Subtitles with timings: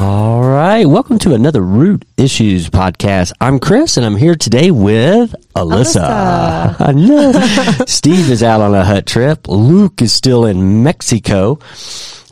[0.00, 3.32] All right, welcome to another Root Issues podcast.
[3.40, 6.74] I'm Chris, and I'm here today with Alyssa.
[6.80, 7.84] I know.
[7.86, 9.46] Steve is out on a hut trip.
[9.46, 11.60] Luke is still in Mexico.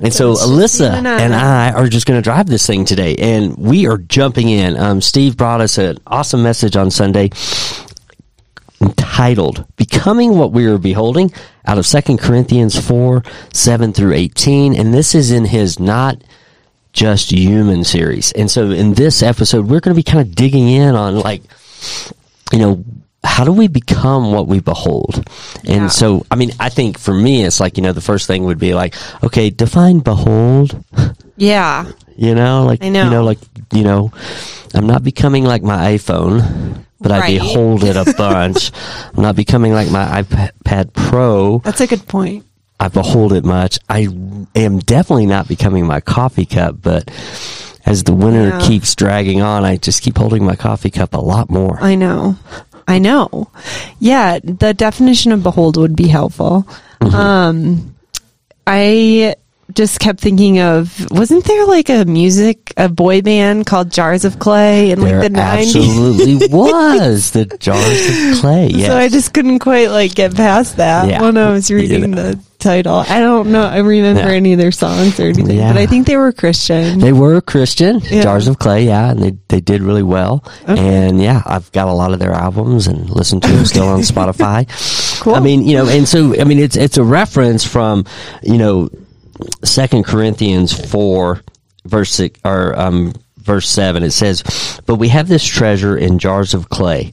[0.01, 1.20] And so Alyssa and I.
[1.20, 4.77] and I are just going to drive this thing today, and we are jumping in.
[4.77, 7.30] Um, Steve brought us an awesome message on Sunday
[8.80, 11.32] entitled Becoming What We Are Beholding
[11.66, 14.74] out of 2 Corinthians 4 7 through 18.
[14.78, 16.23] And this is in his Not
[16.92, 18.32] Just Human series.
[18.32, 21.42] And so in this episode, we're going to be kind of digging in on like,
[22.52, 22.84] you know,
[23.24, 25.16] how do we become what we behold?
[25.65, 25.88] And Yeah.
[25.88, 28.59] so, I mean, I think for me, it's like, you know, the first thing would
[28.60, 30.82] be like, okay, define behold.
[31.40, 31.87] Yeah.
[32.16, 33.04] You know, like I know.
[33.04, 33.38] you know, like
[33.73, 34.10] you know,
[34.74, 38.73] I'm not becoming like my iPhone, but I behold it a bunch.
[39.16, 41.59] I'm not becoming like my iPad Pro.
[41.59, 42.45] That's a good point.
[42.80, 43.79] I behold it much.
[43.88, 44.09] I
[44.54, 47.10] am definitely not becoming my coffee cup, but
[47.87, 48.60] as the winter Yeah.
[48.60, 51.79] keeps dragging on, I just keep holding my coffee cup a lot more.
[51.80, 52.37] I know.
[52.87, 53.51] I know.
[53.99, 56.66] Yeah, the definition of behold would be helpful.
[57.01, 57.15] Mm-hmm.
[57.15, 57.95] Um
[58.66, 59.35] I
[59.74, 64.38] just kept thinking of wasn't there like a music a boy band called Jars of
[64.38, 65.59] Clay in like the 90s?
[65.77, 68.69] absolutely was the jars of clay.
[68.69, 68.87] Yes.
[68.91, 71.21] So I just couldn't quite like get past that Yeah.
[71.22, 72.16] when I was reading Yeah.
[72.33, 73.05] the title.
[73.09, 73.62] I don't know.
[73.62, 74.28] I remember Yeah.
[74.34, 75.72] any of their songs or anything, Yeah.
[75.72, 76.99] but I think they were Christian.
[76.99, 78.22] They were Christian, Yeah.
[78.22, 80.43] Jars of Clay, yeah, and they, they did really well.
[80.66, 84.00] And yeah, I've got a lot of their albums and listened to them still on
[84.00, 84.66] Spotify.
[85.21, 85.34] Cool.
[85.37, 88.05] I mean, you know, and so I mean, it's it's a reference from
[88.43, 88.88] you know
[89.65, 91.43] Second Corinthians four
[91.84, 94.03] verse six, or um, verse seven.
[94.03, 94.43] It says,
[94.87, 97.12] "But we have this treasure in jars of clay."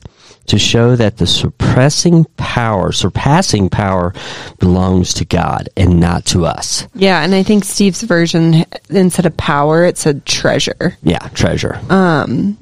[0.50, 4.14] To show that the suppressing power, surpassing power,
[4.60, 6.88] belongs to God and not to us.
[6.94, 10.96] yeah, and I think Steve's version instead of power, it said treasure.
[11.02, 11.82] Yeah, treasure.
[11.90, 12.58] Um,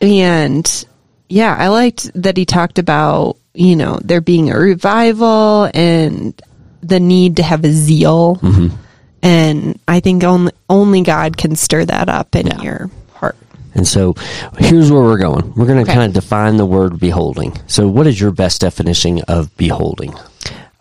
[0.00, 0.84] And
[1.28, 6.34] yeah, I liked that he talked about, you know, there being a revival and
[6.82, 8.36] the need to have a zeal.
[8.42, 8.76] Mm-hmm.
[9.22, 12.62] And I think only, only God can stir that up in Yeah.
[12.62, 13.36] your heart.
[13.74, 14.14] And so
[14.58, 15.52] here's where we're going.
[15.56, 15.94] We're going to Okay.
[15.94, 17.56] kind of define the word beholding.
[17.66, 20.14] So what is your best definition of beholding?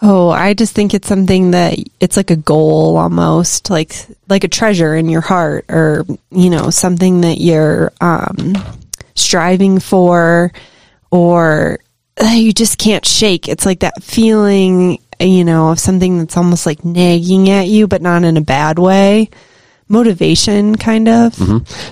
[0.01, 3.95] Oh, I just think it's something that it's like a goal almost, like
[4.29, 8.53] like a treasure in your heart, or you know, something that you're um,
[9.15, 10.51] striving for,
[11.09, 11.79] or
[12.23, 13.47] uh, you just can't shake.
[13.47, 18.01] It's like that feeling, you know, of something that's almost like nagging at you, but
[18.01, 19.29] not in a bad way.
[19.89, 21.33] Motivation, kind of.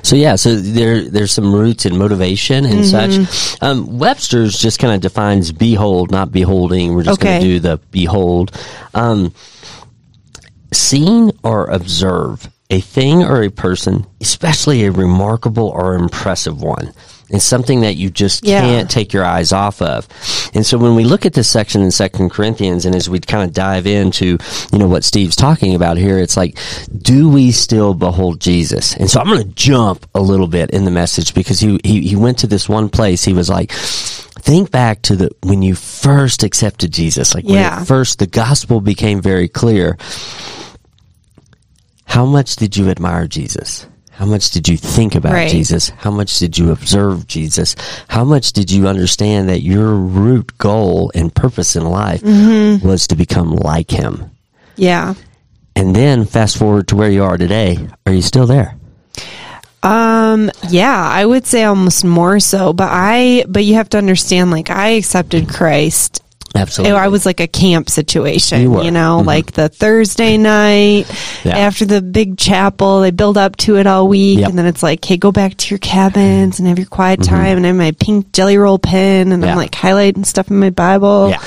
[0.03, 3.23] So yeah, so there there's some roots in motivation and Mm-hmm.
[3.23, 3.61] such.
[3.61, 6.93] Um, Webster's just kind of defines behold, not beholding.
[6.93, 8.51] We're just going to do the behold.
[8.93, 9.33] Um,
[10.73, 16.91] seen or observe a thing or a person, especially a remarkable or impressive one.
[17.29, 18.61] It's something that you just Yeah.
[18.61, 20.07] can't take your eyes off of.
[20.53, 23.43] And so when we look at this section in Second Corinthians and as we kind
[23.43, 24.37] of dive into,
[24.71, 26.57] you know, what Steve's talking about here, it's like,
[26.95, 28.95] do we still behold Jesus?
[28.95, 32.01] And so I'm going to jump a little bit in the message because he, he,
[32.07, 33.23] he went to this one place.
[33.23, 37.79] He was like, think back to the, when you first accepted Jesus, like when Yeah.
[37.81, 39.97] at first the gospel became very clear.
[42.05, 43.87] How much did you admire Jesus?
[44.15, 45.49] How much did you think about Right.
[45.49, 45.89] Jesus?
[45.97, 47.75] How much did you observe Jesus?
[48.07, 52.87] How much did you understand that your root goal and purpose in life Mm-hmm.
[52.87, 54.31] was to become like him?
[54.77, 55.15] Yeah.
[55.75, 57.77] And then fast forward to where you are today.
[58.05, 58.75] Are you still there?
[59.83, 64.49] Um, yeah, I would say almost more so, but I, but you have to understand,
[64.49, 66.23] like, I accepted Christ
[66.55, 66.97] Absolutely.
[66.97, 68.81] I was like a camp situation, You you, were.
[68.83, 68.93] Mm-hmm.
[68.93, 71.05] know, like the Thursday night
[71.43, 71.57] Yeah.
[71.57, 74.39] after the big chapel, they build up to it all week.
[74.39, 74.49] Yep.
[74.49, 77.57] And then it's like, hey, go back to your cabins and have your quiet time.
[77.57, 79.43] And I have my pink jelly roll pen and Mm-hmm.
[79.43, 79.51] Yeah.
[79.51, 81.29] I'm like highlighting stuff in my Bible.
[81.29, 81.41] Yeah.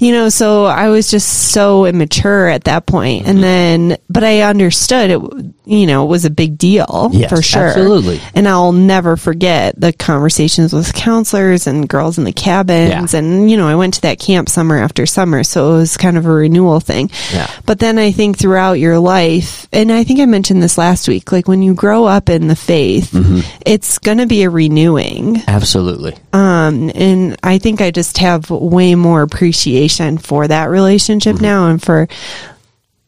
[0.00, 3.22] You know, so I was just so immature at that point.
[3.22, 3.30] Mm-hmm.
[3.30, 5.20] And then, but I understood it,
[5.66, 7.68] you know, it was a big deal Yes, for sure.
[7.68, 8.20] absolutely.
[8.34, 13.12] And I'll never forget the conversations with counselors and girls in the cabins.
[13.14, 13.18] Yeah.
[13.20, 15.42] And, you know, I went to that camp summer after summer.
[15.44, 17.10] So it was kind of a renewal thing.
[17.32, 17.50] Yeah.
[17.66, 21.32] But then I think throughout your life, and I think I mentioned this last week,
[21.32, 23.40] like when you grow up in the faith, Mm-hmm.
[23.64, 25.40] it's going to be a renewing.
[25.46, 26.16] Absolutely.
[26.32, 29.83] Um, and I think I just have way more appreciation
[30.18, 31.44] for that relationship Mm-hmm.
[31.44, 32.08] now and for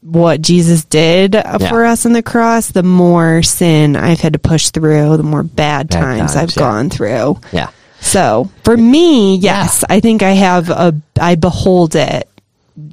[0.02, 1.58] what Jesus did Yeah.
[1.69, 5.43] for us on the cross, the more sin I've had to push through, the more
[5.43, 6.62] bad, Bad times, times, I've yeah.
[6.62, 7.40] gone through.
[7.52, 7.70] Yeah.
[8.00, 12.28] So for me, yes, I think I have a, I behold it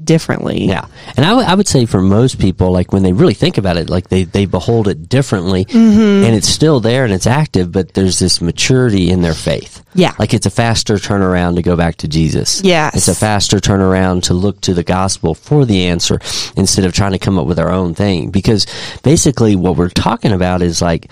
[0.04, 0.66] differently.
[0.66, 0.88] Yeah.
[1.18, 3.78] And I, w- I would say for most people, like when they really think about
[3.78, 6.26] it, like they, they behold it differently Mm-hmm.
[6.26, 9.84] and it's still there and it's active, but there's this maturity in their faith.
[9.96, 10.14] Yeah.
[10.20, 12.62] Like it's a faster turnaround to go back to Jesus.
[12.64, 12.92] Yeah.
[12.94, 16.20] It's a faster turnaround to look to the gospel for the answer
[16.56, 18.30] instead of trying to come up with our own thing.
[18.32, 18.66] Because
[19.04, 21.12] basically what we're talking about is like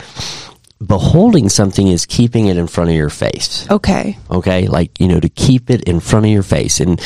[0.85, 3.69] beholding something is keeping it in front of your face.
[3.69, 4.17] Okay.
[4.29, 4.67] Okay.
[4.67, 6.79] Like, you know, to keep it in front of your face.
[6.79, 6.99] And,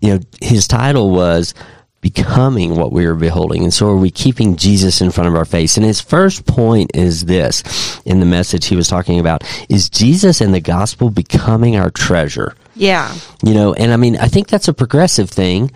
[0.00, 1.54] you know, his title was
[2.00, 3.64] becoming what we are beholding.
[3.64, 5.76] And so are we keeping Jesus in front of our face?
[5.76, 10.40] And his first point is this in the message he was talking about is Jesus
[10.40, 12.54] and the gospel becoming our treasure.
[12.76, 13.12] Yeah.
[13.42, 15.72] You know, and I mean, I think that's a progressive thing,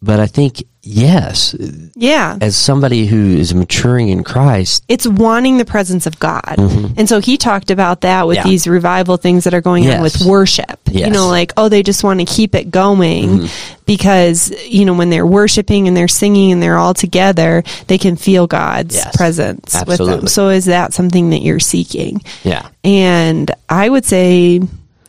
[0.00, 1.54] but I think, yes,
[1.94, 2.36] Yeah.
[2.40, 6.54] as somebody who is maturing in Christ, it's wanting the presence of God.
[6.58, 8.46] And so he talked about that with Mm-hmm.
[8.46, 8.50] Yeah.
[8.50, 10.78] these revival things that are going on with worship.
[10.90, 11.04] You Yes.
[11.06, 11.12] Mm-hmm.
[11.14, 13.48] know, like, oh, they just want to keep it going
[13.86, 18.16] because, you know, when they're worshiping and they're singing and they're all together, they can
[18.16, 19.16] feel God's Yes.
[19.16, 20.26] presence with them.
[20.26, 22.22] So is that something that you're seeking?
[22.44, 22.68] yeah.
[22.84, 24.60] And I would say,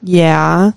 [0.03, 0.71] yeah.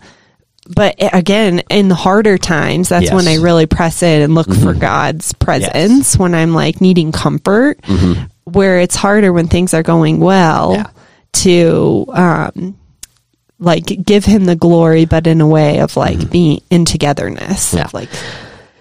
[0.67, 3.11] But again, in the harder times, that's Yes.
[3.11, 3.17] Mm-hmm.
[3.17, 7.79] when I really press in and look for God's presence when I'm like needing comfort,
[8.45, 10.83] where it's harder when things are going well Mm-hmm.
[10.83, 10.91] Yeah.
[11.35, 12.79] to, um,
[13.59, 17.69] like give him the glory, but in a way of like being in togetherness.
[17.75, 17.77] Mm-hmm.
[17.79, 17.89] Yeah.
[17.93, 18.09] Like,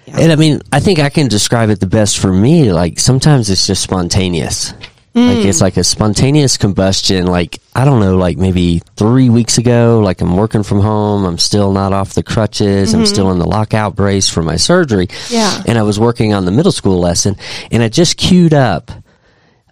[0.07, 2.71] And I mean, I think I can describe it the best for me.
[2.71, 4.73] Like sometimes it's just spontaneous.
[5.15, 7.27] Like it's like a spontaneous combustion.
[7.27, 11.23] Like, I don't know, like maybe three weeks ago, like I'm working from home.
[11.25, 12.95] I'm still not off the crutches.
[12.95, 15.07] I'm still in the lockout brace for my surgery.
[15.29, 15.61] Yeah.
[15.67, 17.37] And I was working on the middle school lesson
[17.71, 18.89] and I just queued up,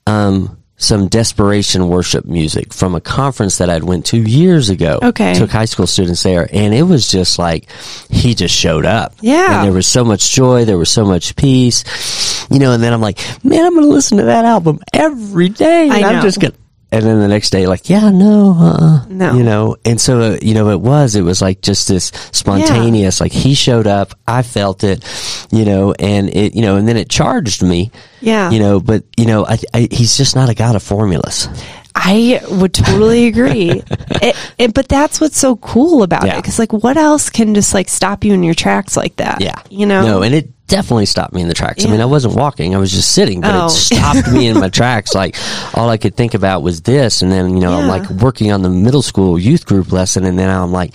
[0.05, 4.99] um, some desperation worship music from a conference that I'd went to years ago.
[5.01, 5.35] Okay.
[5.35, 7.69] Took high school students there and it was just like,
[8.09, 9.13] he just showed up.
[9.21, 9.57] Yeah.
[9.57, 10.65] And there was so much joy.
[10.65, 13.91] There was so much peace, you know, and then I'm like, man, I'm going to
[13.93, 15.83] listen to that album every day.
[15.83, 16.57] And I am just going to,
[16.91, 19.33] and then the next day, like, yeah, no, uh, No.
[19.33, 23.21] you know, and so, uh, you know, it was, it was like just this spontaneous,
[23.21, 25.03] like he showed up, I felt it,
[25.51, 28.51] you know, and it, you know, and then it charged me, Yeah.
[28.51, 31.47] you know, but, you know, I, I, he's just not a god of formulas.
[31.95, 33.83] I would totally agree.
[34.21, 36.35] it, it, but that's what's so cool about it.
[36.35, 39.41] Because, like, what else can just like stop you in your tracks like that?
[39.41, 39.61] Yeah.
[39.69, 40.01] You know?
[40.01, 41.85] No, and it definitely stopped me in the tracks.
[41.85, 43.65] I mean, I wasn't walking, I was just sitting, but Oh.
[43.65, 45.13] it stopped me in my tracks.
[45.13, 45.35] Like,
[45.73, 47.21] all I could think about was this.
[47.21, 50.23] And then, you know, I'm like working on the middle school youth group lesson.
[50.25, 50.93] And then I'm like,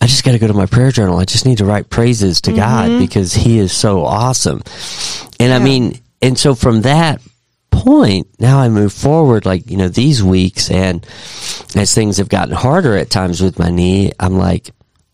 [0.00, 1.18] I just got to go to my prayer journal.
[1.20, 2.58] I just need to write praises to Mm-hmm.
[2.60, 4.62] God because He is so awesome.
[5.38, 7.20] And I mean, and so from that
[7.82, 11.04] point, now I move forward, like, you know, these weeks and
[11.74, 14.70] as things have gotten harder at times with my knee, I'm like,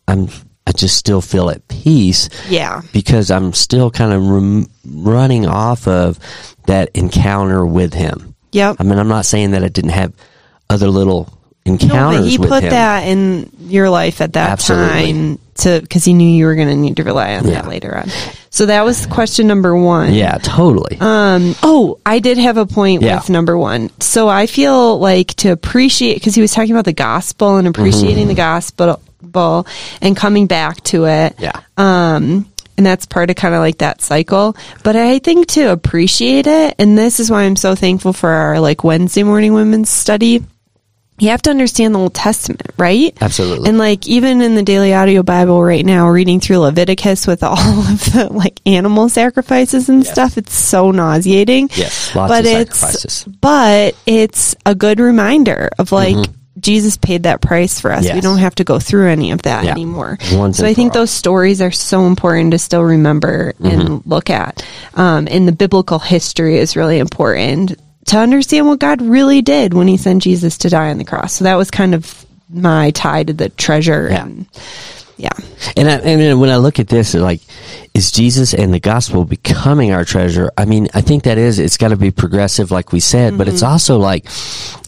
[0.07, 0.27] I'm,
[0.67, 2.81] I just still feel at peace yeah.
[2.93, 6.19] because I'm still kind of rem- running off of
[6.67, 8.35] that encounter with him.
[8.51, 8.77] Yep.
[8.79, 10.13] I mean, I'm not saying that I didn't have
[10.69, 11.29] other little
[11.65, 12.69] No, encounters but he put him.
[12.69, 15.13] that in your life at that Absolutely.
[15.13, 17.61] time to because he knew you were going to need to rely on Yeah.
[17.61, 18.09] that later on.
[18.53, 20.13] So that was question number one.
[20.13, 20.97] Yeah, totally.
[20.99, 21.55] Um.
[21.63, 23.15] Oh, I did have a point Yeah.
[23.15, 23.89] with number one.
[24.01, 28.27] So I feel like to appreciate because he was talking about the gospel and appreciating
[28.27, 28.99] the gospel
[30.01, 31.35] and coming back to it.
[31.39, 31.61] yeah.
[31.77, 32.45] Um,
[32.77, 34.55] and that's part of kind of like that cycle.
[34.83, 38.59] But I think to appreciate it, and this is why I'm so thankful for our
[38.59, 40.43] like Wednesday morning women's study.
[41.21, 43.15] You have to understand the Old Testament, right?
[43.21, 43.69] Absolutely.
[43.69, 47.57] And like even in the daily audio Bible right now, reading through Leviticus with all
[47.59, 51.69] of the like animal sacrifices and stuff, it's so nauseating.
[51.75, 53.23] Yes, lots but of it's sacrifices.
[53.39, 56.15] but it's a good reminder of like
[56.59, 58.03] Jesus paid that price for us.
[58.03, 58.19] We Mm-hmm.
[58.21, 59.71] Don't have to go through any of that Yeah.
[59.71, 60.17] anymore.
[60.33, 63.65] Once so I think those stories are so important to still remember Mm-hmm.
[63.79, 64.65] and look at.
[64.95, 67.79] Um, and the biblical history is really important
[68.11, 71.33] to understand what God really did when He sent Jesus to die on the cross.
[71.33, 74.07] So that was kind of my tie to the treasure.
[74.09, 74.23] Yeah.
[74.25, 74.47] And,
[75.17, 75.29] yeah.
[75.77, 77.41] And I, and when I look at this, like,
[77.93, 80.51] is Jesus and the gospel becoming our treasure?
[80.57, 83.45] I mean, I think that is, it's got to be progressive, like we said, but
[83.45, 83.53] Mm-hmm.
[83.53, 84.25] it's also like,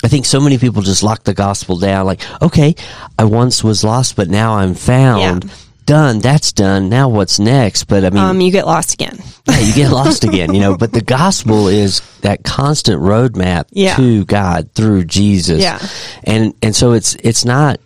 [0.04, 2.06] I think so many people just lock the gospel down.
[2.06, 2.76] Like, okay,
[3.20, 5.44] I once was lost, but now I'm found.
[5.44, 5.52] Yeah.
[5.86, 6.20] Done.
[6.20, 6.90] That's done.
[6.90, 7.86] Now what's next?
[7.86, 9.18] But I mean, Um, you get lost again.
[9.48, 13.96] yeah, you get lost again, you know, but the gospel is that constant roadmap Yeah.
[13.98, 15.62] to God through Jesus.
[15.62, 15.80] Yeah.
[16.24, 17.80] And, and so it's, it's not,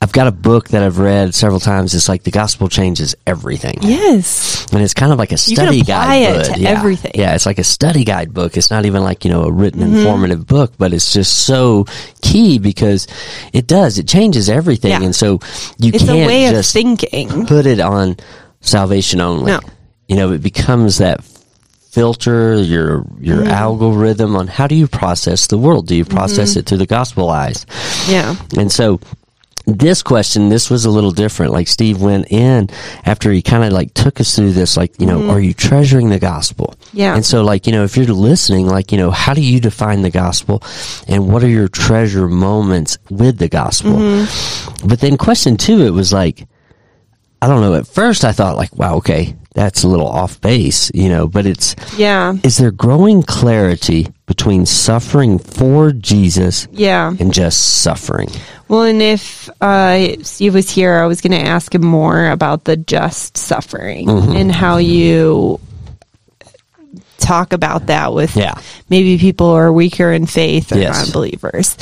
[0.00, 1.92] I've got a book that I've read several times.
[1.92, 3.78] It's like the gospel changes everything.
[3.82, 4.64] Yes.
[4.72, 6.56] And it's kind of like a study guide book.
[6.56, 6.68] yeah.
[6.70, 7.10] everything.
[7.16, 8.56] Yeah, it's like a study guide book.
[8.56, 9.96] It's not even like, you know, a written Mm-hmm.
[9.96, 11.84] informative book, but it's just so
[12.22, 13.08] key because
[13.52, 13.98] it does.
[13.98, 14.92] It changes everything.
[14.92, 15.02] Yeah.
[15.02, 15.40] And so
[15.78, 17.46] you It's can't a way of just thinking.
[17.46, 18.16] put it on
[18.60, 19.50] salvation only.
[19.50, 19.60] No.
[20.06, 21.24] you know, it becomes that
[21.90, 25.88] filter, your your algorithm on how do you process the world?
[25.88, 27.66] Do you process it through the gospel eyes?
[28.08, 28.36] Yeah.
[28.56, 29.00] And so
[29.68, 31.52] this question, this was a little different.
[31.52, 32.70] Like Steve went in
[33.04, 35.30] after he kind of like took us through this, like, you know, mm-hmm.
[35.30, 36.74] are you treasuring the gospel?
[36.92, 37.14] Yeah.
[37.14, 40.02] And so like, you know, if you're listening, like, you know, how do you define
[40.02, 40.62] the gospel
[41.06, 43.92] and what are your treasure moments with the gospel?
[43.92, 44.88] Mm-hmm.
[44.88, 46.46] But then question two, it was like,
[47.42, 47.74] I don't know.
[47.74, 51.44] At first I thought like, wow, okay, that's a little off base, you know, but
[51.44, 52.34] it's, Yeah.
[52.44, 57.12] is there growing clarity between suffering for Jesus Yeah.
[57.18, 58.30] and just suffering?
[58.68, 62.64] Well, and if uh, Steve was here, I was going to ask him more about
[62.64, 64.36] the just suffering Mm-hmm.
[64.36, 65.58] and how you
[67.18, 68.54] talk about that with Yeah.
[68.88, 71.02] maybe people who are weaker in faith or Yes.
[71.02, 71.76] non-believers.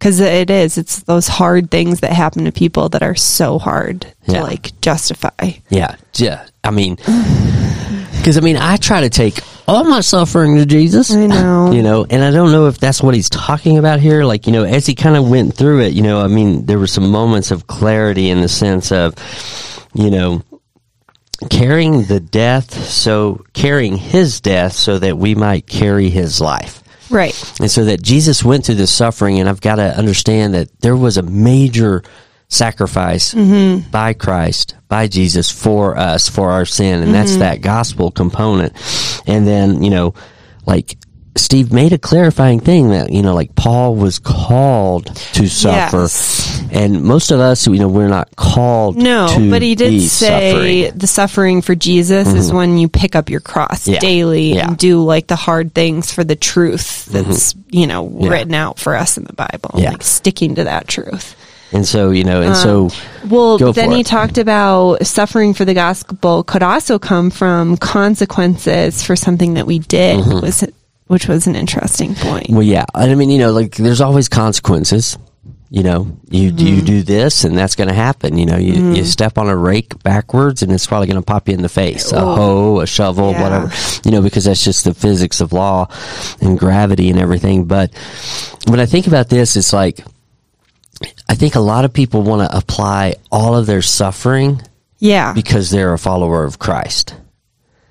[0.00, 4.06] Because it is, it's those hard things that happen to people that are so hard
[4.26, 4.38] Yeah.
[4.38, 5.50] to like justify.
[5.68, 6.46] Yeah, yeah.
[6.64, 11.14] I mean, because I mean, I try to take all my suffering to Jesus.
[11.14, 11.70] I know.
[11.72, 14.24] you know, and I don't know if that's what he's talking about here.
[14.24, 16.78] Like, you know, as he kind of went through it, you know, I mean, there
[16.78, 19.14] were some moments of clarity in the sense of,
[19.92, 20.42] you know,
[21.50, 26.79] carrying the death, so carrying his death, so that we might carry his life.
[27.10, 27.60] Right.
[27.60, 30.96] And so that Jesus went through this suffering, and I've got to understand that there
[30.96, 32.02] was a major
[32.48, 33.88] sacrifice mm-hmm.
[33.90, 37.02] by Christ, by Jesus for us, for our sin.
[37.02, 37.40] And that's mm-hmm.
[37.40, 38.72] that gospel component.
[39.26, 40.14] And then, you know,
[40.66, 40.96] like,
[41.36, 45.98] Steve made a clarifying thing that, you know, like Paul was called to suffer.
[46.02, 46.62] Yes.
[46.72, 50.50] And most of us, you know, we're not called No, but he did say
[50.86, 50.98] suffering.
[50.98, 53.92] the suffering for Jesus is when you pick up your cross Mm-hmm.
[53.92, 53.98] Yeah.
[54.00, 54.68] daily Yeah.
[54.68, 58.24] and do like the hard things for the truth that's, you know, Mm-hmm.
[58.24, 58.30] Yeah.
[58.30, 59.70] written out for us in the Bible.
[59.76, 59.90] Yeah.
[59.92, 61.36] Like sticking to that truth.
[61.72, 62.90] And so, you know, and so,
[63.28, 64.06] Well, then he it.
[64.06, 69.78] talked about suffering for the gospel could also come from consequences for something that we
[69.78, 70.40] did, Mm-hmm.
[70.40, 70.64] was
[71.10, 72.48] which was an interesting point.
[72.50, 72.84] Well, yeah.
[72.94, 75.18] I mean, you know, like there's always consequences.
[75.72, 76.66] You know, you Mm-hmm.
[76.66, 78.38] you do this, and that's going to happen.
[78.38, 81.48] You know, you, you step on a rake backwards, and it's probably going to pop
[81.48, 82.12] you in the face.
[82.12, 82.34] A Oh.
[82.36, 83.42] hoe, a shovel, Yeah.
[83.42, 83.72] whatever.
[84.04, 85.88] You know, because that's just the physics of law
[86.40, 87.64] and gravity and everything.
[87.66, 87.92] But
[88.68, 90.04] when I think about this, it's like
[91.28, 94.60] I think a lot of people want to apply all of their suffering
[94.98, 95.32] Yeah.
[95.32, 97.14] because they're a follower of Christ.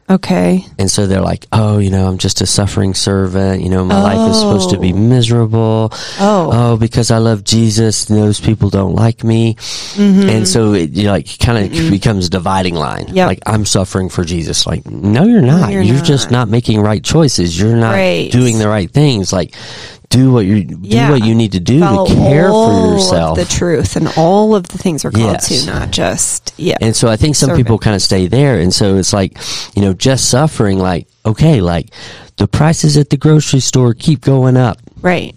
[0.09, 0.65] Okay.
[0.79, 3.61] And so they're like, oh, you know, I'm just a suffering servant.
[3.61, 5.89] You know, my life is supposed to be miserable.
[6.19, 6.49] Oh.
[6.51, 9.55] Oh, because I love Jesus, those people don't like me.
[9.97, 13.05] And so it you know, like kind of becomes a dividing line.
[13.05, 13.15] Mm-hmm.
[13.17, 13.27] Yep.
[13.27, 14.65] Like I'm suffering for Jesus.
[14.65, 15.71] Like, no, you're not.
[15.71, 16.39] you're you're just not.
[16.39, 17.59] not making right choices.
[17.59, 18.31] You're not Right.
[18.31, 19.31] doing the right things.
[19.31, 19.53] Like,
[20.09, 21.11] do what you do Yeah.
[21.11, 23.37] what you need to do Follow to care for yourself.
[23.37, 25.65] the truth and all of the things we're called Yes.
[25.65, 26.77] to, not just yeah.
[26.81, 27.65] And so I think some Servant.
[27.67, 28.59] people kind of stay there.
[28.59, 29.37] And so it's like,
[29.75, 31.91] you know, just suffering, like, okay, like
[32.37, 34.77] the prices at the grocery store keep going up.
[35.01, 35.35] right.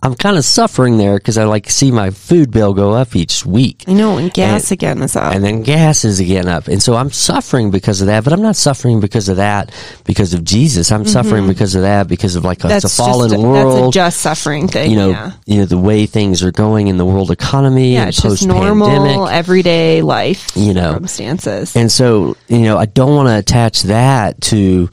[0.00, 3.44] I'm kind of suffering there because I like see my food bill go up each
[3.44, 3.82] week.
[3.88, 5.34] I know, and gas And- again is up.
[5.34, 6.68] And then gas is again up.
[6.68, 9.72] And so I'm suffering because of that, but I'm not suffering because of that
[10.04, 10.92] because of Jesus.
[10.92, 11.08] I'm mm-hmm.
[11.08, 13.86] suffering because of that because of like that's it's a fallen just a, world.
[13.86, 14.92] That's a just suffering thing.
[14.92, 15.32] you know, yeah.
[15.46, 18.46] you know, the way things are going in the world economy Yeah, and it's just
[18.46, 20.92] post normal everyday life You know.
[20.92, 21.74] circumstances.
[21.74, 24.90] And so, you know, I don't want to attach that to,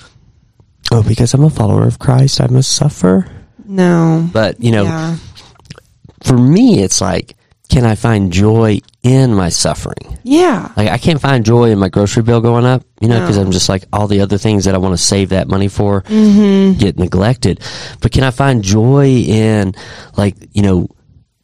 [0.91, 3.29] oh, because I'm a follower of Christ, I must suffer.
[3.67, 4.29] No.
[4.31, 5.17] But, you know, yeah.
[6.23, 7.35] for me, it's like,
[7.69, 10.17] can I find joy in my suffering?
[10.23, 10.71] Yeah.
[10.77, 13.43] Like, I can't find joy in my grocery bill going up, you know, because No.
[13.43, 16.01] I'm just like, all the other things that I want to save that money for
[16.03, 16.79] Mm-hmm.
[16.79, 17.59] get neglected.
[18.01, 19.73] But can I find joy in,
[20.15, 20.87] like, you know,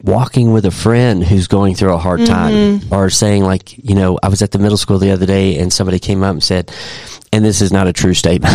[0.02, 2.94] walking with a friend who's going through a hard time Mm-hmm.
[2.94, 5.72] or saying like you know i was at the middle school the other day and
[5.72, 6.72] somebody came up and said
[7.32, 8.52] and this is not a true statement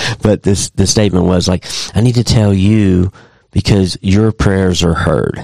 [0.22, 1.64] but this the statement was like
[1.94, 3.10] i need to tell you
[3.50, 5.40] because your prayers are heard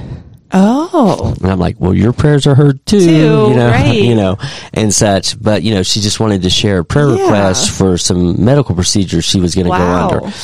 [0.55, 1.35] Oh.
[1.41, 3.95] and I'm like, well, your prayers are heard too, Too, you know, right.
[3.95, 4.37] you know,
[4.75, 5.41] and such.
[5.43, 7.23] But you know, she just wanted to share a prayer Yeah.
[7.23, 10.11] request for some medical procedures she was going to Wow.
[10.11, 10.37] go under,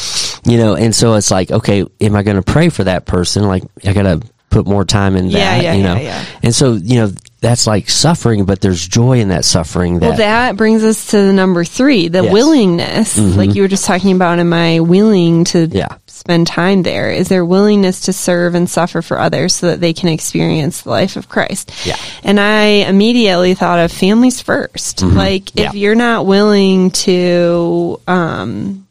[0.47, 0.77] you know.
[0.77, 3.45] And so it's like, okay, am I going to pray for that person?
[3.47, 5.95] Like, I got to put more time in that, yeah, you know.
[5.97, 6.25] yeah, yeah.
[6.43, 9.99] And so, you know, that's like suffering, but there's joy in that suffering.
[10.01, 12.33] That, Well, that brings us to the number three, the Yes.
[12.33, 13.19] willingness.
[13.19, 15.87] Like you were just talking about, am I willing to Yeah.
[16.07, 17.11] spend time there?
[17.13, 20.91] Is there willingness to serve and suffer for others so that they can experience the
[20.91, 21.71] life of Christ?
[21.85, 21.97] Yeah.
[22.25, 25.59] And I immediately thought of families 1st Like if Mm-hmm.
[25.59, 25.73] Yeah.
[25.75, 28.87] you're not willing to, um,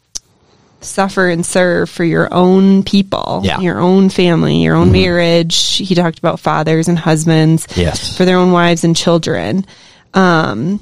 [0.81, 3.59] suffer and serve for your own people, Yeah.
[3.59, 5.75] your own family, your own marriage.
[5.77, 8.15] He talked about fathers and husbands Yes.
[8.15, 9.65] for their own wives and children.
[10.13, 10.79] Um,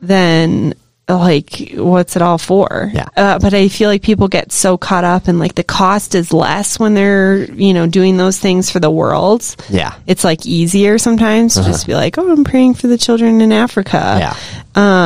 [0.00, 0.74] then
[1.06, 3.08] like what's it all for Yeah.
[3.14, 6.32] uh, but i feel like people get so caught up and like the cost is
[6.32, 9.92] less when they're you know doing those things for the world Yeah.
[10.06, 13.52] it's like easier sometimes to just be like oh i'm praying for the children in
[13.52, 14.34] africa Yeah.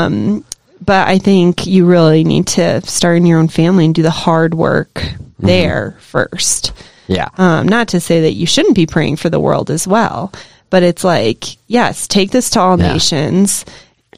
[0.06, 0.44] um
[0.84, 4.10] but i think you really need to start in your own family and do the
[4.10, 4.94] hard work
[5.38, 5.46] Mm-hmm.
[5.46, 6.72] there first
[7.06, 7.28] Yeah.
[7.38, 10.32] um, not to say that you shouldn't be praying for the world as well,
[10.68, 12.92] but it's like, yes, take this to all Yeah.
[12.92, 13.64] nations,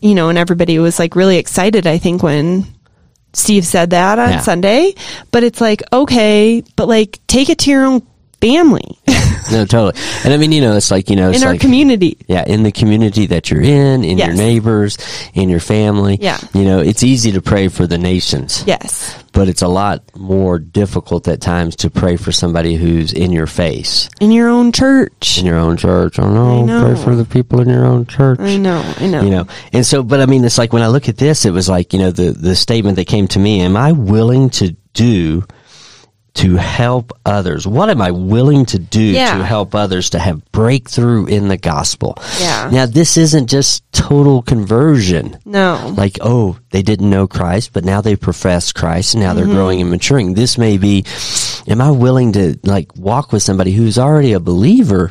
[0.01, 2.65] you know, and everybody was like really excited, I think, when
[3.35, 4.41] Steve said that on Yeah.
[4.41, 4.95] Sunday.
[5.31, 8.01] But it's like, okay, but like take it to your own
[8.41, 8.99] family
[9.51, 10.01] no, totally.
[10.25, 12.17] And I mean, you know, it's like, you know, it's in our like, community.
[12.29, 14.99] Yeah, in the community that you're in, in your neighbors,
[15.35, 16.19] in your family.
[16.21, 16.39] Yeah.
[16.55, 19.21] You know, it's easy to pray for the nations, Yes.
[19.33, 23.47] but it's a lot more difficult at times to pray for somebody who's in your
[23.47, 25.39] face, In your own church.
[25.39, 26.19] in your own church.
[26.19, 26.85] Oh no, I know.
[26.95, 28.39] pray for the people in your own church.
[28.41, 29.23] I know, I know.
[29.23, 31.51] You know, and so, but I mean, it's like when I look at this, it
[31.51, 34.77] was like, you know, the, the statement that came to me, am I willing to
[34.93, 35.45] do
[36.35, 37.67] to help others?
[37.67, 39.39] What am I willing to do Yeah.
[39.39, 42.17] to help others to have breakthrough in the gospel?
[42.41, 42.71] Yeah.
[42.73, 45.39] Now, this isn't just total conversion.
[45.45, 45.93] No.
[45.97, 49.55] Like, oh, they didn't know Christ, but now they profess Christ and now they're Mm-hmm.
[49.55, 50.35] growing and maturing.
[50.35, 51.05] This may be,
[51.67, 55.11] am I willing to like walk with somebody who's already a believer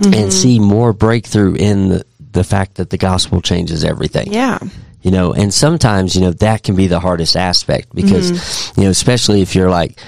[0.00, 0.12] Mm-hmm.
[0.14, 4.32] and see more breakthrough in the, the fact that the gospel changes everything?
[4.32, 4.58] yeah.
[5.02, 8.80] you know and sometimes you know that can be the hardest aspect because Mm-hmm.
[8.80, 9.98] you know especially if you're like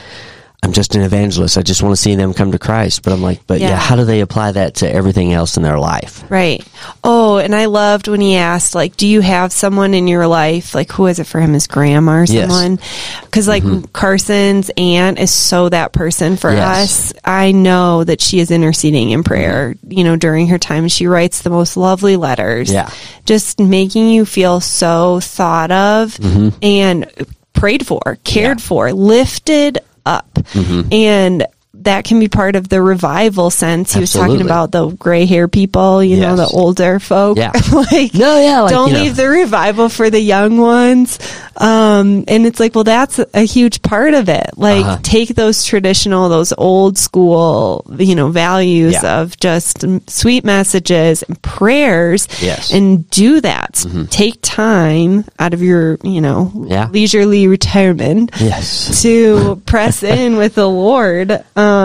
[0.67, 3.23] i'm just an evangelist i just want to see them come to christ but i'm
[3.23, 3.71] like but yeah.
[3.71, 3.77] Yeah.
[3.77, 6.67] how do they apply that to everything else in their life Right.
[7.05, 10.75] Oh, and I loved when he asked, like, do you have someone in your life?
[10.75, 11.53] Like, who is it for him?
[11.53, 12.31] His grandma or Yes.
[12.31, 12.51] Mm-hmm.
[12.51, 12.79] someone?
[13.23, 17.13] Because, like, Carson's aunt is so that person for Yes.
[17.13, 17.21] us.
[17.25, 20.89] I know that she is interceding in prayer, you know, during her time.
[20.89, 22.73] She writes the most lovely letters.
[22.73, 22.91] Yeah.
[23.25, 26.19] Just making you feel so thought of
[26.61, 27.07] and
[27.53, 28.63] prayed for, cared Mm-hmm.
[28.65, 28.69] Yeah.
[28.69, 30.33] for, lifted up.
[30.35, 30.93] Mm-hmm.
[30.93, 31.47] And
[31.87, 33.93] that can be part of the revival sense.
[33.95, 37.37] He was talking about the gray hair people, you know, the older folk.
[37.39, 37.51] Yeah.
[37.73, 39.03] like, No, yeah, like, don't you know.
[39.03, 41.19] leave the revival for the young ones.
[41.57, 44.51] Um, and it's like, well, that's a huge part of it.
[44.57, 44.99] Like, Uh-huh.
[45.03, 49.21] take those traditional, those old school, you know, values Yeah.
[49.23, 52.69] of just sweet messages and prayers Yes.
[52.69, 52.77] Mm-hmm.
[52.77, 53.85] and do that.
[54.11, 56.89] Take time out of your, you know, Yeah.
[56.93, 61.31] leisurely retirement yes to press in with the Lord.
[61.57, 61.67] Um,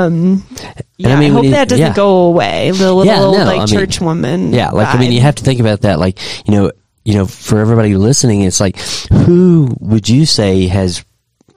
[0.98, 1.94] yeah, I I, mean, when hope you- that doesn't yeah.
[1.94, 2.72] go away.
[2.72, 4.54] The little Yeah, no, like I mean- church woman.
[4.54, 6.72] yeah like i mean you have to think about that like you know
[7.04, 8.78] you know for everybody listening it's like
[9.26, 11.04] who would you say has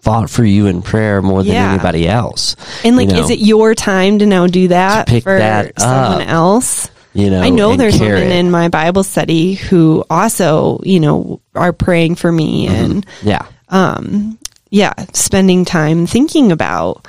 [0.00, 1.72] fought for you in prayer more than Yeah.
[1.72, 5.12] anybody else And like, You know, is it your time to now do that To
[5.12, 6.90] pick for that someone up, else?
[7.14, 8.36] you know I know there's women it.
[8.36, 12.84] in my Bible study who also, you know, are praying for me Mm-hmm.
[12.84, 14.38] and, yeah um,
[14.70, 17.06] yeah, spending time thinking about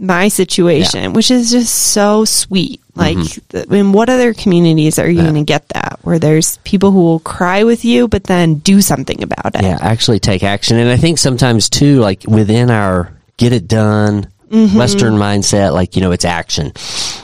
[0.00, 2.80] my situation, which is just so sweet.
[2.94, 3.74] Like, Mm-hmm.
[3.74, 7.20] in what other communities are you going to get that where there's people who will
[7.20, 9.62] cry with you, but then do something about it?
[9.62, 10.76] Yeah, actually take action.
[10.78, 14.76] And I think sometimes too, like within our get it done Mm-hmm.
[14.76, 16.72] Western mindset, like, you know, it's action,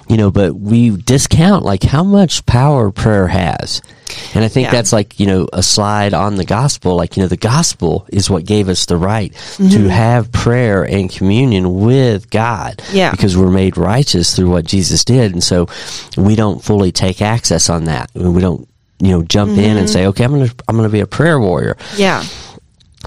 [0.08, 3.82] you know, but we discount like how much power prayer has.
[4.34, 4.70] And I think Yeah.
[4.72, 6.94] that's like, you know, a slide on the gospel.
[6.94, 9.70] Like, you know, the gospel is what gave us the right Mm-hmm.
[9.70, 12.80] to have prayer and communion with God.
[12.92, 13.10] Yeah.
[13.10, 15.32] Because we're made righteous through what Jesus did.
[15.32, 15.66] And so
[16.16, 18.10] we don't fully take access on that.
[18.14, 18.68] We don't,
[19.00, 19.78] you know, jump in Mm-hmm.
[19.78, 22.22] and say, okay, I'm going to, I'm going to be a prayer warrior Yeah.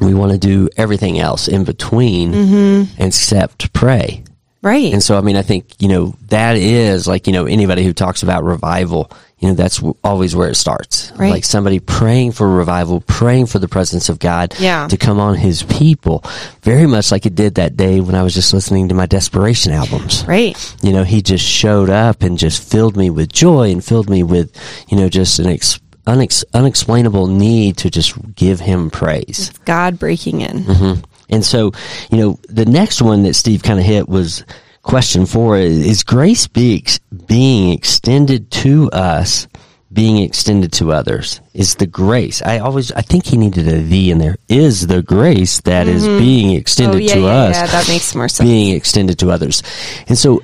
[0.01, 3.01] We want to do everything else in between Mm-hmm.
[3.01, 4.23] except pray.
[4.61, 4.91] Right.
[4.91, 7.93] And so, I mean, I think, you know, that is like, you know, anybody who
[7.93, 11.13] talks about revival, you know, that's w- always where it starts.
[11.15, 11.31] Right.
[11.31, 14.89] Like somebody praying for revival, praying for the presence of God Yeah.
[14.89, 16.25] to come on his people.
[16.61, 19.71] Very much like it did that day when I was just listening to my Desperation
[19.71, 20.25] albums.
[20.27, 20.57] right.
[20.81, 24.23] You know, he just showed up and just filled me with joy and filled me
[24.23, 24.51] with,
[24.89, 29.51] you know, just an ex- unex- unexplainable need to just give him praise.
[29.65, 30.63] God breaking in.
[30.63, 31.01] Mm-hmm.
[31.29, 31.71] And so,
[32.11, 34.43] you know, the next one that Steve kind of hit was
[34.81, 39.47] question four is, grace be ex- being extended to us,
[39.93, 41.41] being extended to others?
[41.53, 42.41] Is the grace?
[42.41, 44.37] I always, I think he needed a the in there.
[44.47, 47.65] Is the grace that is being Oh, extended yeah, to yeah, us yeah.
[47.67, 48.47] That makes more sense.
[48.49, 49.61] being extended to others?
[50.07, 50.41] And so,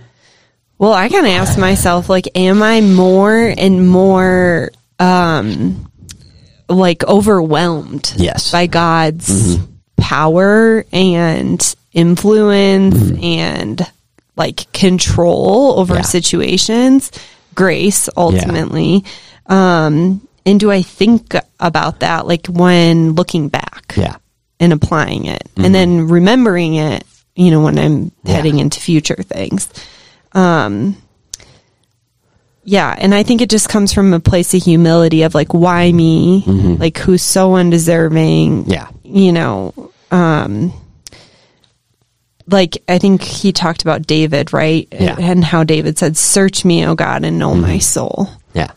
[0.78, 5.92] Well, I kind of asked myself, like, am I more and more, um,
[6.70, 8.52] like overwhelmed Yes.
[8.52, 9.64] by God's Mm-hmm.
[9.98, 13.24] power and influence Mm-hmm.
[13.24, 13.92] and
[14.36, 16.02] like control over Yeah.
[16.02, 17.12] situations,
[17.54, 19.04] grace ultimately.
[19.46, 23.94] Um, and do I think about that like when looking back?
[23.96, 24.16] Yeah.
[24.58, 27.04] and applying it and then remembering it,
[27.36, 28.36] you know, when I'm Yeah.
[28.36, 29.68] heading into future things.
[30.32, 30.96] Um,
[32.66, 32.94] yeah.
[32.98, 36.44] And I think it just comes from a place of humility of like, why me?
[36.46, 38.66] Like, who's so undeserving?
[38.70, 38.90] Yeah.
[39.04, 40.74] You know, um,
[42.48, 44.88] like I think he talked about David, right?
[44.92, 45.16] Yeah.
[45.20, 48.72] And how David said, "Search me, O God, and know my soul." Yeah.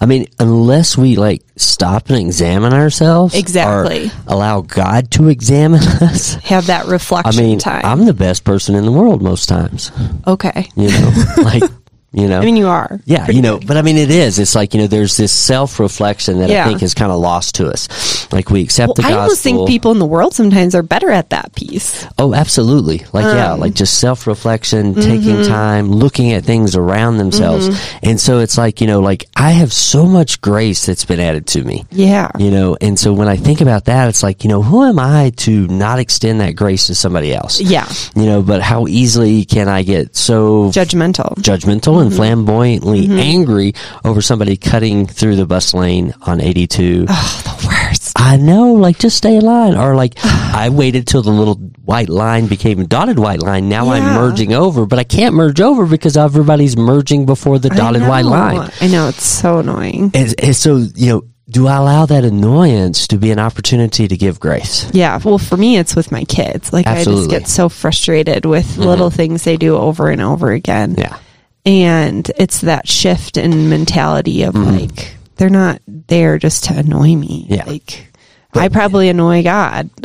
[0.00, 4.06] I mean, unless we like stop and examine ourselves, Exactly.
[4.06, 6.34] or allow God to examine us.
[6.34, 7.38] Have that reflection.
[7.38, 7.84] I mean, time.
[7.84, 9.90] I'm the best person in the world most times.
[10.26, 10.68] okay.
[10.76, 11.62] You know, like
[12.12, 12.40] you know.
[12.40, 13.00] I mean, you are.
[13.04, 14.38] yeah, you know, but I mean, it is.
[14.38, 16.64] It's like you know, there's this self reflection that Yeah.
[16.64, 18.30] I think is kind of lost to us.
[18.32, 19.20] Like we accept Well, the I gospel.
[19.22, 22.06] almost think people in the world sometimes are better at that piece.
[22.18, 23.04] Oh, absolutely.
[23.12, 25.00] Like, yeah, Um, like just self reflection, mm-hmm.
[25.08, 27.68] taking time, looking at things around themselves.
[28.02, 31.46] And so it's like, you know, like I have so much grace that's been added
[31.48, 31.84] to me.
[31.90, 32.30] Yeah.
[32.38, 34.98] You know, and so when I think about that, it's like, you know, who am
[34.98, 37.60] I to not extend that grace to somebody else?
[37.60, 37.88] Yeah.
[38.14, 41.34] You know, but how easily can I get so Judgmental.
[41.36, 42.16] judgmental and mm-hmm.
[42.16, 43.18] flamboyantly mm-hmm.
[43.18, 47.06] angry over somebody cutting through the bus lane on 82?
[47.08, 48.12] Oh, the worst.
[48.16, 49.76] I know, like just stay in line.
[49.76, 53.68] Or like I waited till the little white line became a dotted white line.
[53.68, 58.02] Now I'm merging over, but I can't merge over because everybody's merging before the dotted
[58.02, 58.70] white line.
[58.80, 60.12] I know it's so annoying.
[60.14, 64.16] And, and so, you know, do I allow that annoyance to be an opportunity to
[64.16, 64.88] give grace?
[64.94, 65.18] Yeah.
[65.22, 66.72] Well, for me, it's with my kids.
[66.72, 68.82] Like I just get so frustrated with mm-hmm.
[68.82, 70.94] little things they do over and over again.
[70.96, 71.18] Yeah.
[71.64, 74.78] And it's that shift in mentality of mm-hmm.
[74.78, 77.46] like, they're not there just to annoy me.
[77.48, 77.64] Yeah.
[77.64, 78.06] Like,
[78.52, 79.90] I probably annoy God.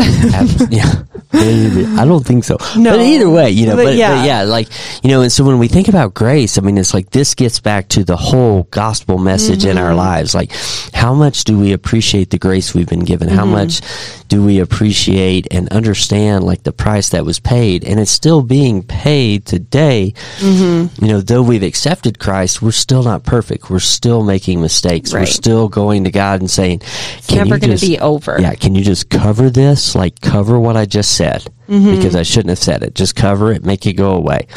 [0.70, 1.04] Yeah.
[1.36, 1.86] Maybe.
[1.86, 2.58] I don't think so.
[2.78, 2.92] No.
[2.92, 4.24] But either way, you know, But but, but yeah.
[4.26, 4.44] yeah.
[4.44, 4.68] like,
[5.04, 7.60] you know, and so when we think about grace, I mean, it's like this gets
[7.60, 9.86] back to the whole gospel message in Mm-hmm.
[9.86, 10.34] our lives.
[10.34, 10.52] Like,
[10.94, 13.28] how much do we appreciate the grace we've been given?
[13.28, 13.38] Mm-hmm.
[13.38, 13.82] How much
[14.30, 17.84] do we appreciate and understand like the price that was paid?
[17.84, 20.14] And it's still being paid today.
[20.38, 21.04] Mm-hmm.
[21.06, 23.70] You know, though we've accepted Christ, we're still not perfect.
[23.70, 25.14] We're still making mistakes.
[25.14, 26.82] We're still going to God and saying,
[27.18, 28.38] It's can never going to just- be over.
[28.40, 29.96] yeah, can you just cover this?
[29.96, 31.25] Like cover what I just said
[31.68, 31.96] Mm-hmm.
[31.96, 32.94] because I shouldn't have said it.
[32.96, 34.48] Just cover it, make it go away.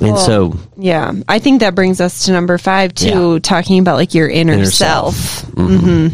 [0.00, 3.38] And Well, so, Yeah, I think that brings us to number five too, Yeah.
[3.40, 5.14] talking about like your inner, Inner self.
[5.16, 5.48] self.
[5.54, 6.08] hmm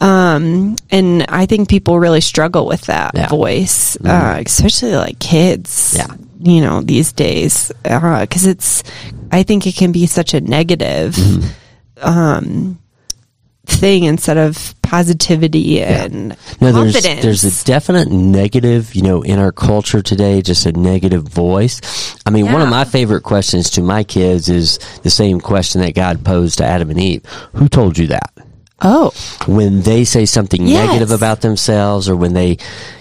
[0.00, 3.28] Um, and I think people really struggle with that Yeah.
[3.28, 5.94] voice, uh, especially like kids.
[5.96, 6.06] Yeah.
[6.40, 8.82] you know these days because it's.
[9.32, 11.16] I think it can be such a negative.
[12.02, 12.78] Um,
[13.66, 16.28] thing instead of positivity and
[16.60, 17.22] no, there's confidence.
[17.22, 22.16] there's a definite negative, you know, in our culture today, just a negative voice.
[22.24, 25.96] I mean, one of my favorite questions to my kids is the same question that
[25.96, 28.32] God posed to Adam and Eve: Who told you that?
[28.82, 29.10] Oh,
[29.46, 30.86] when they say something Yes.
[30.88, 32.58] negative about themselves or when they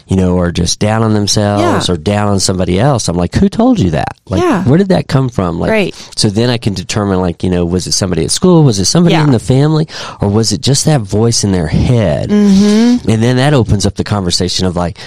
[0.08, 1.94] you know are just down on themselves Yeah.
[1.94, 4.64] or down on somebody else i'm like who told you that like Yeah.
[4.66, 5.96] where did that come from like Right.
[6.18, 8.86] so then i can determine like you know was it somebody at school was it
[8.86, 9.24] somebody Yeah.
[9.24, 9.88] in the family
[10.22, 13.10] or was it just that voice in their head mm-hmm.
[13.10, 14.98] and then that opens up the conversation of like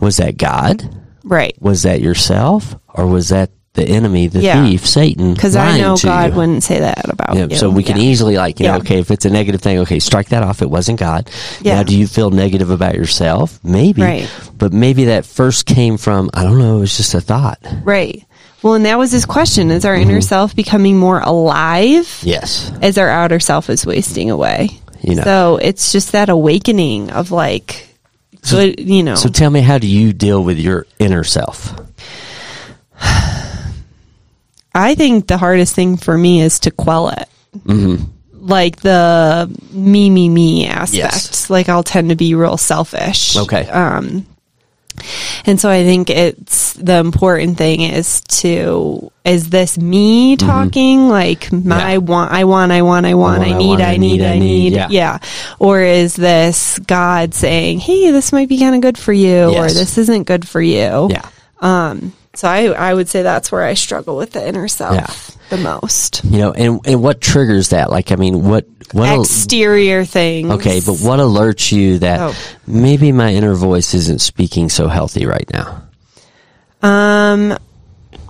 [0.00, 0.82] was that god
[1.22, 1.54] right.
[1.60, 4.64] was that yourself or was that the enemy the Yeah.
[4.64, 6.36] thief satan Because I know God you?
[6.38, 7.56] wouldn't say that about Yeah, you.
[7.56, 8.02] so we can Yeah.
[8.10, 8.78] easily like, you know, Yeah.
[8.78, 10.60] okay, if it's a negative thing, okay, strike that off.
[10.62, 11.30] It wasn't God.
[11.62, 11.76] Yeah.
[11.76, 13.60] Now, do you feel negative about yourself?
[13.62, 14.02] Maybe.
[14.02, 14.28] Right.
[14.58, 17.58] But maybe that first came from, I don't know, it was just a thought.
[17.84, 18.22] Right.
[18.62, 20.20] Well, and that was his question: Is our inner Mm-hmm.
[20.22, 22.72] self becoming more alive Yes.
[22.82, 24.70] as our outer self is wasting away?
[25.02, 25.22] You know.
[25.22, 27.86] So it's just that awakening of like,
[28.50, 29.14] good, you know.
[29.14, 31.74] So tell me, how do you deal with your inner self?
[34.76, 37.28] I think the hardest thing for me is to quell it.
[37.58, 38.04] Mm-hmm.
[38.32, 40.96] Like the me, me, me aspect.
[40.96, 41.50] Yes.
[41.50, 43.36] Like I'll tend to be real selfish.
[43.36, 43.66] Okay.
[43.68, 44.26] Um,
[45.44, 51.52] and so I think it's the important thing is to is this me talking like
[51.52, 51.90] my Mm-hmm.
[51.90, 51.96] Yeah.
[51.98, 54.38] want I want I want I want I, want, I need want, I need I
[54.38, 54.88] need yeah.
[54.90, 55.18] yeah
[55.58, 59.68] or is this God saying hey this might be kind of good for you or
[59.68, 61.28] this isn't good for you Yeah.
[61.60, 65.56] um so I I would say that's where I struggle with the inner self Yeah.
[65.56, 67.90] the most You know, and, and what triggers that?
[67.90, 72.34] Like, I mean, what, what, al- exterior things okay, but what alerts you that Oh.
[72.66, 75.82] maybe my inner voice isn't speaking so healthy right now?
[76.82, 77.56] Um,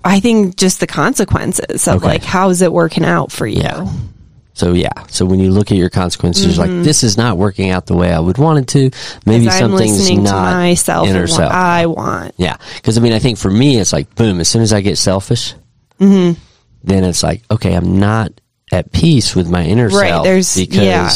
[0.04, 2.06] I think just the consequences of Okay.
[2.06, 3.60] like how's it working out for you.
[3.62, 3.86] Yeah.
[4.56, 7.68] So yeah, so when you look at your consequences, you're like this is not working
[7.68, 8.90] out the way I would want it to.
[9.26, 9.58] Maybe Mm-hmm.
[9.58, 11.52] something's not to myself inner and what self.
[11.52, 12.34] I want.
[12.38, 14.40] Yeah, because I mean, I think for me, it's like boom.
[14.40, 15.52] As soon as I get selfish,
[16.00, 16.40] Mm-hmm.
[16.84, 18.32] then it's like okay, I'm not
[18.72, 20.24] at peace with my inner Right, self
[20.56, 21.10] because yeah.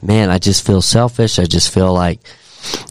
[0.00, 1.40] man, I just feel selfish.
[1.40, 2.20] I just feel like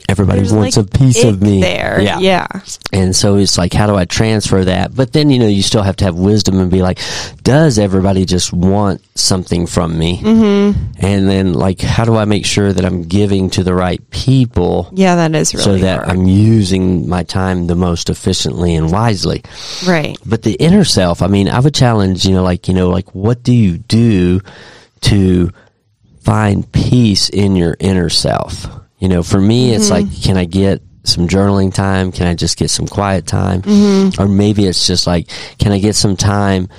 [0.07, 1.99] everybody There's, wants like, a piece of me there.
[2.01, 2.47] Yeah.
[2.93, 4.95] and so it's like, how do I transfer that?
[4.95, 6.99] But then, you know, you still have to have wisdom and be like,
[7.43, 10.17] does everybody just want something from me?
[10.17, 11.05] Mm-hmm.
[11.05, 14.89] And then, like, how do I make sure that I'm giving to the right people
[14.93, 16.09] Yeah, that is really so that hard.
[16.09, 19.43] I'm using my time the most efficiently and wisely?
[19.87, 20.17] right.
[20.25, 23.13] But the inner self, I mean, I would challenge, you know, like, you know, like,
[23.13, 24.41] what do you do
[25.01, 25.51] to
[26.21, 28.67] find peace in your inner self?
[29.05, 30.09] You know, for me, it's mm-hmm.
[30.09, 32.11] like, can I get some journaling time?
[32.11, 33.61] Can I just get some quiet time?
[33.61, 34.19] Mm-hmm.
[34.19, 35.27] Or maybe it's just like,
[35.59, 36.69] can I get some time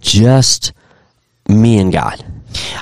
[0.00, 0.72] just
[1.50, 2.24] me and God?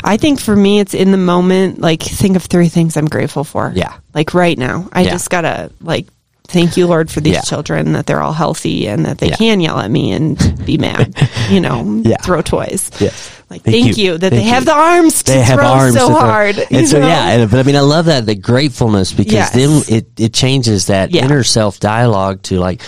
[0.05, 1.81] I think for me, it's in the moment.
[1.81, 3.73] Like, think of three things I'm grateful for.
[3.75, 3.99] Yeah.
[4.15, 5.11] Like right now, I Yeah.
[5.11, 6.07] just gotta like
[6.47, 7.41] thank you, Lord, for these Yeah.
[7.41, 9.37] children that they're all healthy and that they Yeah.
[9.37, 11.17] can yell at me and be mad.
[11.51, 12.93] You know, throw toys.
[13.01, 13.29] Yes.
[13.51, 14.05] Like, Thank thank, you.
[14.13, 14.19] you.
[14.19, 14.67] that Thank they have you.
[14.67, 16.59] the arms to they have throw arms so hard.
[16.71, 17.07] and so know?
[17.07, 19.53] yeah and- but i mean i love that the gratefulness because Yes.
[19.53, 21.25] then it, it changes that Yeah.
[21.25, 22.81] inner self dialogue to like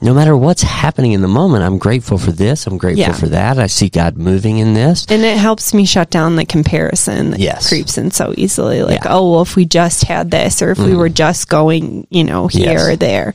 [0.00, 3.12] no matter what's happening in the moment i'm grateful for this i'm grateful Yeah.
[3.12, 6.44] for that i see god moving in this And it helps me shut down the
[6.44, 7.68] comparison that Yes.
[7.68, 8.82] creeps in so easily.
[8.82, 9.10] Like, Yeah.
[9.10, 9.12] Mm-hmm.
[9.14, 12.46] oh, well, if we just had this, or if we were just going, you know,
[12.48, 12.80] here Yes.
[12.82, 12.90] Mm-hmm.
[12.92, 13.34] or there,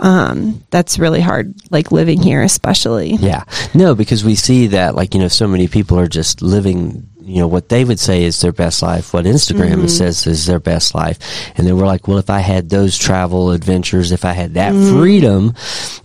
[0.00, 1.54] um, that's really hard.
[1.70, 3.14] Like living here, especially.
[3.14, 7.08] yeah no because we see that like you know so many people are just living
[7.20, 9.86] you know what they would say is their best life what instagram Mm-hmm.
[9.86, 11.18] says is their best life
[11.56, 14.72] and then we're like well if i had those travel adventures if i had that
[14.72, 14.98] Mm-hmm.
[14.98, 15.54] freedom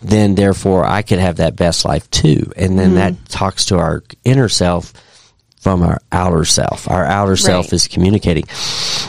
[0.02, 3.23] then therefore i could have that best life too and then that Mm-hmm.
[3.26, 4.93] talks to our inner self
[5.60, 8.43] from our outer self our outer self is communicating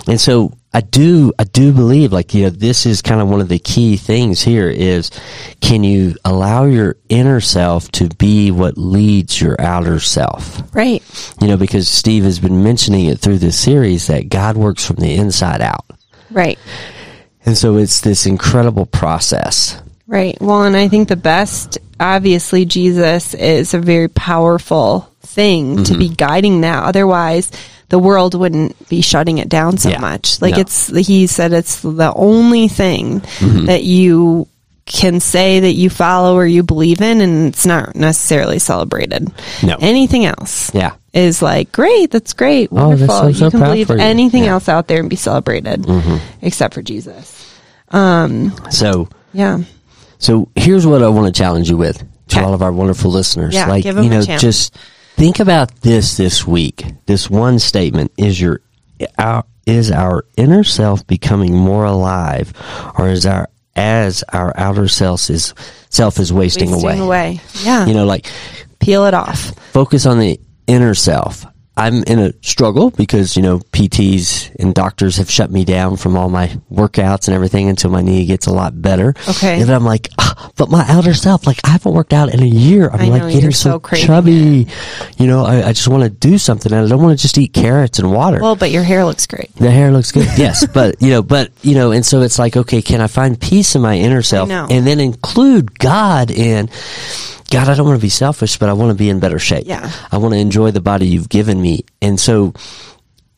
[0.06, 3.40] and so I do, I do believe like, you know, this is kind of one
[3.40, 5.10] of the key things here is
[5.60, 10.62] can you allow your inner self to be what leads your outer self?
[10.74, 11.02] Right.
[11.40, 14.96] You know, because Steve has been mentioning it through this series that God works from
[14.96, 15.86] the inside out.
[16.30, 16.58] Right.
[17.46, 19.80] And so it's this incredible process.
[20.06, 20.36] Right.
[20.40, 25.98] Well, and I think the best, obviously, Jesus is a very powerful thing to Mm-hmm.
[25.98, 26.82] be guiding that.
[26.84, 27.50] Otherwise,
[27.88, 30.00] the world wouldn't be shutting it down so Yeah.
[30.00, 30.40] much.
[30.42, 30.60] Like No.
[30.60, 33.66] it's, he said it's the only thing Mm-hmm.
[33.66, 34.46] that you
[34.84, 39.30] can say that you follow or you believe in, and it's not necessarily celebrated.
[39.62, 39.76] No.
[39.80, 40.92] Anything else Yeah.
[41.12, 43.14] is like, great, that's great, Oh, that's wonderful.
[43.16, 43.96] so- so you can believe you.
[43.96, 44.52] anything Yeah.
[44.52, 46.16] else out there and be celebrated, Mm-hmm.
[46.40, 47.34] except for Jesus.
[47.90, 49.58] Um, So, Yeah.
[50.18, 52.44] So here's what I want to challenge you with to Okay.
[52.44, 53.54] all of our wonderful listeners.
[53.54, 54.74] Yeah, like, you know, just
[55.18, 56.84] think about this this week.
[57.06, 58.60] This one statement is your,
[59.18, 62.52] our, is our inner self becoming more alive
[62.96, 65.54] or is our, as our outer self is,
[65.90, 67.40] self is wasting, Wasting away.
[67.62, 67.86] Yeah.
[67.86, 68.30] You know, like
[68.78, 69.50] Peel it off.
[69.72, 71.44] focus on the inner self.
[71.78, 76.16] I'm in a struggle because, you know, PTs and doctors have shut me down from
[76.16, 79.14] all my workouts and everything until my knee gets a lot better.
[79.28, 79.60] Okay.
[79.60, 82.46] And I'm like, ah, but my outer self, like I haven't worked out in a
[82.46, 82.90] year.
[82.90, 84.66] I'm I know, like getting you're so, so chubby.
[85.18, 87.38] You know, I, I just want to do something and I don't want to just
[87.38, 88.40] eat carrots and water.
[88.40, 89.54] Well, but your hair looks great.
[89.54, 90.26] the hair looks good.
[90.38, 90.66] Yes.
[90.66, 93.74] But, you know, but, you know, and so it's like, okay, can I find peace
[93.74, 96.68] in my inner self and then include God in,
[97.50, 99.66] God, I don't want to be selfish, but I want to be in better shape.
[99.66, 99.90] Yeah.
[100.12, 101.84] I want to enjoy the body you've given me.
[102.02, 102.52] And so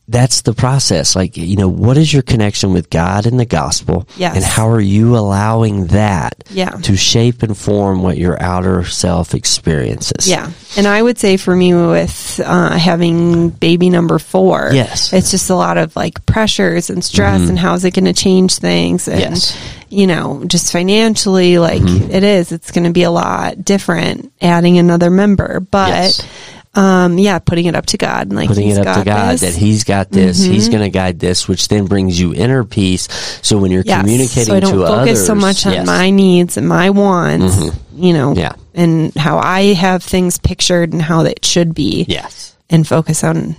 [0.08, 1.14] that's the process.
[1.14, 4.08] Like, you know, what is your connection with God and the gospel?
[4.16, 4.34] Yes.
[4.34, 6.70] And how are you allowing that Yeah.
[6.70, 10.26] to shape and form what your outer self experiences?
[10.28, 10.50] Yeah.
[10.76, 15.06] And I would say for me with uh, having baby number four, Yes.
[15.08, 15.16] Mm-hmm.
[15.18, 18.12] it's just a lot of like pressures and stress and how is it going to
[18.12, 19.06] change things?
[19.06, 19.56] And, Yes.
[19.90, 19.98] Mm-hmm.
[20.00, 24.78] you know, just financially, like it is, it's going to be a lot different adding
[24.78, 25.60] another member.
[25.60, 26.26] But, Yes.
[26.74, 29.42] um, yeah, putting it up to God and like Putting it up to God this.
[29.42, 29.52] Mm-hmm.
[29.52, 33.08] that He's got this, He's going to guide this, which then brings you inner peace.
[33.42, 34.00] So when you're Yes.
[34.00, 35.80] communicating so I don't to focus others, so much on yes.
[35.80, 35.98] Mm-hmm.
[35.98, 37.56] my needs and my wants,
[37.96, 38.52] you know, Yeah.
[38.74, 42.54] and how I have things pictured and how it should be, Yes.
[42.70, 43.56] and focus on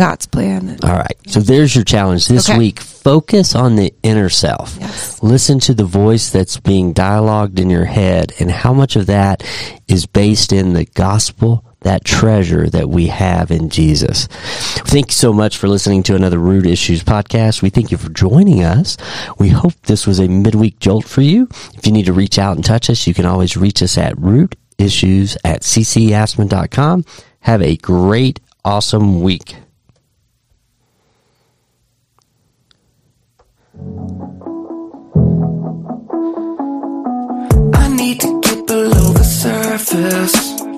[0.00, 0.78] God's plan.
[0.82, 1.16] All right.
[1.26, 2.58] So there's your challenge this Okay.
[2.58, 2.80] week.
[2.80, 4.78] Focus on the inner self.
[4.80, 5.22] Yes.
[5.22, 9.42] Listen to the voice that's being dialogued in your head and how much of that
[9.88, 14.26] is based in the gospel, that treasure that we have in Jesus.
[14.86, 17.60] Thank you so much for listening to another Root Issues podcast.
[17.60, 18.96] We thank you for joining us.
[19.38, 21.46] We hope this was a midweek jolt for you.
[21.74, 24.14] If you need to reach out and touch us, you can always reach us at
[24.16, 27.04] rootissues at ccasman.com.
[27.40, 29.56] Have a great, awesome week.
[37.74, 40.69] I need to get below the surface.